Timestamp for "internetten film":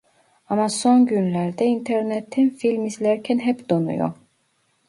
1.65-2.85